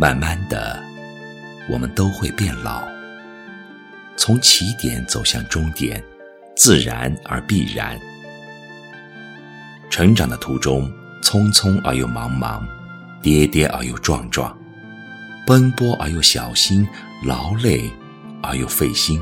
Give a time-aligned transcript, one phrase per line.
[0.00, 0.82] 慢慢的，
[1.68, 2.88] 我们都会变老。
[4.16, 6.02] 从起点走向终点，
[6.56, 8.00] 自然而必然。
[9.90, 10.90] 成长的途中，
[11.22, 12.62] 匆匆而又茫茫，
[13.20, 14.56] 跌跌而又撞撞，
[15.46, 16.88] 奔波而又小心，
[17.22, 17.90] 劳累
[18.42, 19.20] 而又费心。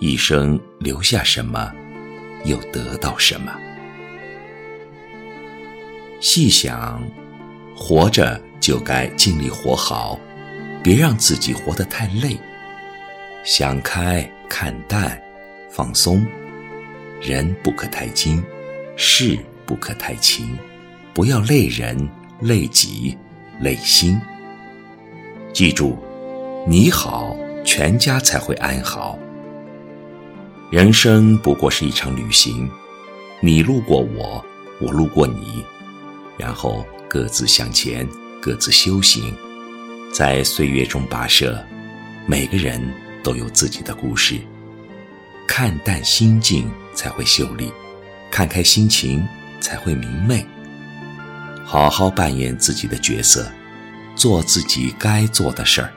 [0.00, 1.72] 一生留下什么，
[2.44, 3.52] 又得到什么？
[6.20, 7.00] 细想，
[7.76, 10.18] 活着就该尽力活好，
[10.84, 12.38] 别让自己活得太累。
[13.42, 15.20] 想开，看淡，
[15.68, 16.24] 放松，
[17.20, 18.40] 人不可太精，
[18.94, 19.36] 事
[19.66, 20.56] 不可太勤，
[21.12, 22.08] 不要累人、
[22.40, 23.18] 累己、
[23.58, 24.20] 累心。
[25.52, 25.98] 记住，
[26.64, 29.18] 你好，全家才会安好。
[30.70, 32.70] 人生不过是一场旅行，
[33.40, 34.42] 你路过我，
[34.80, 35.64] 我路过你，
[36.38, 38.08] 然后各自向前，
[38.42, 39.32] 各自修行，
[40.12, 41.64] 在岁月中跋涉。
[42.26, 42.82] 每个人
[43.22, 44.40] 都有自己的故事。
[45.46, 47.72] 看淡心境才会秀丽，
[48.32, 49.24] 看开心情
[49.60, 50.44] 才会明媚。
[51.64, 53.48] 好好扮演自己的角色，
[54.16, 55.92] 做自己该做的事儿。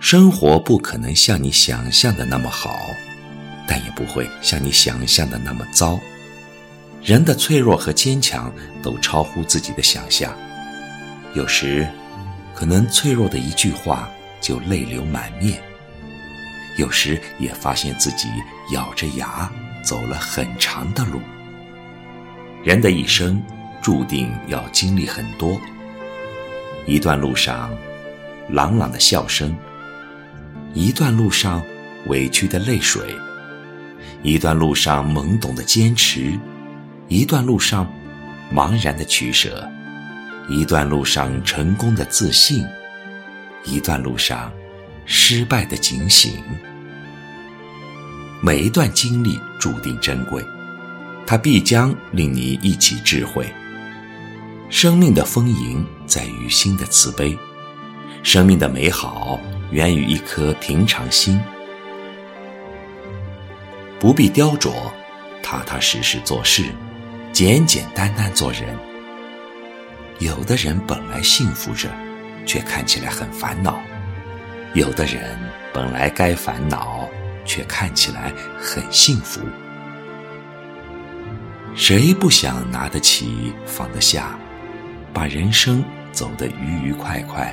[0.00, 2.80] 生活不可能像你想象的那么好，
[3.68, 6.00] 但也不会像你想象的那么糟。
[7.04, 8.50] 人的脆弱和坚强
[8.82, 10.34] 都超乎自己的想象，
[11.34, 11.86] 有时，
[12.54, 14.08] 可能脆弱的一句话
[14.40, 15.58] 就泪流满面；
[16.78, 18.26] 有时也发现自己
[18.72, 19.52] 咬着牙
[19.84, 21.20] 走了很长的路。
[22.64, 23.42] 人的一生
[23.82, 25.60] 注定要经历很多，
[26.86, 27.70] 一段路上，
[28.48, 29.54] 朗朗的笑声。
[30.72, 31.62] 一段路上
[32.06, 33.14] 委屈的泪水，
[34.22, 36.36] 一段路上懵懂的坚持，
[37.08, 37.86] 一段路上
[38.52, 39.68] 茫然的取舍，
[40.48, 42.66] 一段路上成功的自信，
[43.64, 44.50] 一段路上
[45.04, 46.42] 失败的警醒。
[48.40, 50.42] 每一段经历注定珍贵，
[51.26, 53.46] 它必将令你一起智慧。
[54.70, 57.38] 生命的丰盈在于心的慈悲，
[58.22, 59.38] 生命的美好。
[59.70, 61.40] 源于一颗平常心，
[63.98, 64.70] 不必雕琢，
[65.42, 66.66] 踏踏实实做事，
[67.34, 68.78] 简简单单做人。
[70.20, 71.90] 有的人本来幸福着，
[72.46, 73.72] 却看起来很烦恼；
[74.72, 75.36] 有的人
[75.72, 77.08] 本来该烦恼，
[77.44, 79.40] 却看起来很幸福。
[81.74, 84.38] 谁不想拿得起，放得下，
[85.12, 87.52] 把人生走得愉愉快快，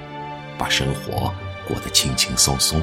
[0.59, 1.33] 把生活。
[1.67, 2.81] 过得轻轻松松，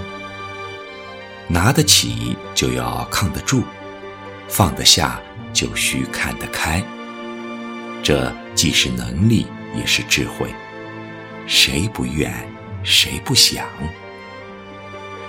[1.47, 3.63] 拿得起就要抗得住，
[4.49, 5.21] 放得下
[5.53, 6.83] 就需看得开。
[8.03, 10.49] 这既是能力，也是智慧。
[11.47, 12.33] 谁不愿，
[12.83, 13.67] 谁不想？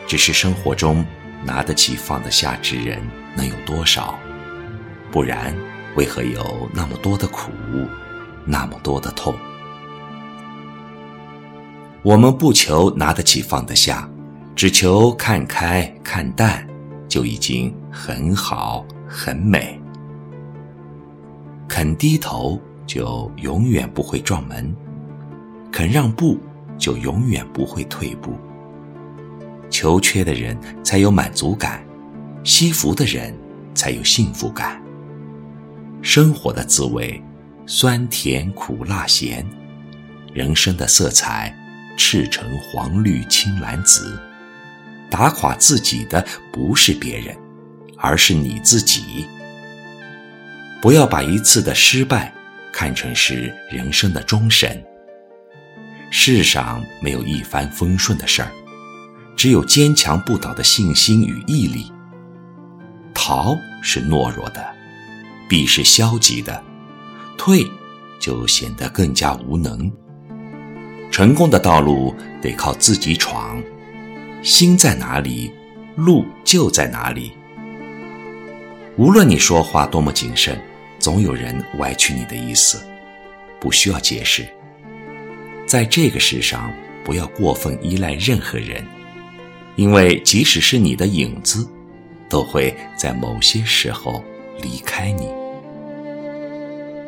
[0.08, 1.06] 只是生活中
[1.44, 3.02] 拿得起放得下之人
[3.36, 4.18] 能有多少？
[5.12, 5.56] 不然，
[5.96, 7.52] 为何有那么多的苦，
[8.46, 9.36] 那么多的痛？
[12.02, 14.10] 我们不求拿得起放得下，
[14.56, 16.68] 只求看开看淡，
[17.08, 19.79] 就已经很好很美。
[21.80, 24.66] 肯低头，就永远不会撞门；
[25.72, 26.38] 肯让步，
[26.78, 28.34] 就永远不会退步。
[29.70, 31.82] 求缺的人才有满足感，
[32.44, 33.34] 惜福的人
[33.74, 34.82] 才有幸福感。
[36.02, 37.24] 生活的滋味，
[37.66, 39.48] 酸甜苦辣咸，
[40.34, 41.56] 人生的色彩。
[41.96, 44.20] 赤橙黄绿青蓝紫，
[45.10, 47.34] 打垮自己的不是别人，
[47.96, 49.26] 而是你自己。
[50.82, 52.34] 不要把一次的失败
[52.72, 54.82] 看成是人生的终审。
[56.10, 58.50] 世上没有一帆风顺的事儿，
[59.36, 61.92] 只有坚强不倒的信心与毅力。
[63.14, 64.66] 逃是懦弱的，
[65.50, 66.64] 避是消极的，
[67.38, 67.70] 退
[68.20, 69.92] 就显得更加无能。
[71.12, 73.62] 成功的道路得靠自己闯，
[74.42, 75.52] 心在哪里，
[75.96, 77.34] 路就在哪里。
[78.96, 80.60] 无论你说话多么谨慎，
[81.00, 82.86] 总有人歪曲你的意思，
[83.60, 84.48] 不需要解释。
[85.66, 86.72] 在这个世上，
[87.04, 88.86] 不要过分依赖任何人，
[89.76, 91.68] 因为即使是你的影子，
[92.28, 94.24] 都会在某些时候
[94.62, 95.28] 离开你。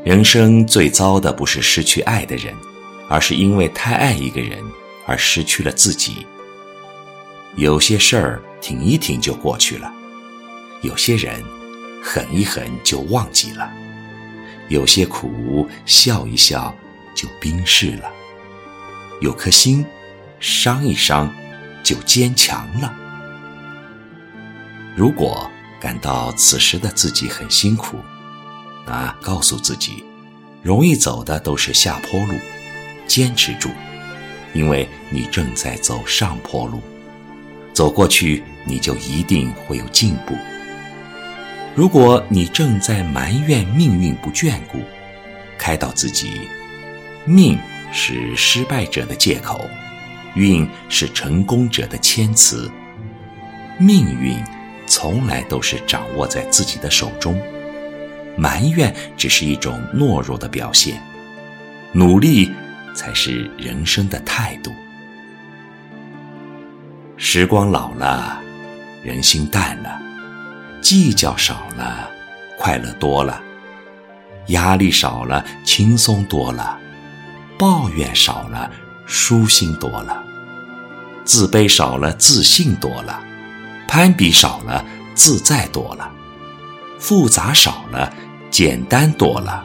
[0.04, 2.56] 人生最糟的不是失去爱的人。
[3.10, 4.58] 而是因为太爱一个人
[5.06, 6.26] 而失去了自己。
[7.58, 9.92] 有些事儿挺一挺就过去了，
[10.82, 11.44] 有些人
[12.01, 13.71] 狠一狠就忘记了，
[14.69, 16.75] 有些苦笑一笑
[17.13, 18.12] 就冰释了。
[19.21, 19.86] 有颗心，
[20.39, 21.31] 伤一伤
[21.83, 22.92] 就坚强了。
[24.95, 25.50] 如果
[25.80, 27.98] 感到此时的自己很辛苦，
[28.86, 30.04] 那告诉自己，
[30.63, 32.33] 容易走的都是下坡路，
[33.07, 33.69] 坚持住，
[34.54, 36.81] 因为你正在走上坡路，
[37.74, 40.36] 走过去你就一定会有进步。
[41.73, 44.79] 如果你正在埋怨命运不眷顾，
[45.57, 46.41] 开导自己，
[47.23, 47.57] 命
[47.94, 49.69] 是失败者的借口，
[50.35, 52.69] 运是成功者的谦词。
[53.77, 54.38] 命运
[54.85, 57.41] 从来都是掌握在自己的手中，
[58.35, 61.01] 埋怨只是一种懦弱的表现，
[61.94, 62.51] 努力
[62.94, 64.71] 才是人生的态度。
[67.15, 68.41] 时光老了，
[69.03, 70.11] 人心淡了。
[70.81, 72.10] 计较少了，
[72.57, 73.42] 快乐多了；
[74.48, 76.78] 压力少了，轻松多了；
[77.57, 78.69] 抱怨少了，
[79.06, 80.18] 舒心多了；
[81.24, 83.22] 自卑少了，自信多了；
[83.88, 84.83] 攀比少了，
[85.13, 86.12] 自在多了；
[87.00, 88.12] 复杂少了，
[88.50, 89.63] 简单多了。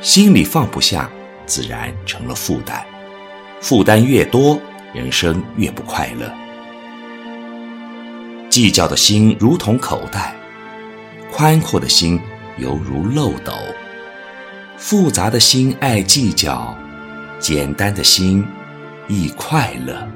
[0.00, 1.10] 心里放不下，
[1.44, 2.84] 自然成了负担；
[3.60, 4.60] 负担越多，
[4.94, 6.30] 人生越不快乐。
[8.56, 10.34] 计较的心如同口袋，
[11.30, 12.18] 宽阔的心
[12.56, 13.52] 犹如漏斗；
[14.78, 16.74] 复杂的心爱计较，
[17.38, 18.42] 简单的心
[19.08, 20.08] 易快乐。